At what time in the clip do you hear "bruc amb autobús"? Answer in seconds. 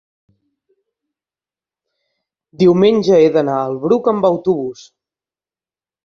3.83-4.87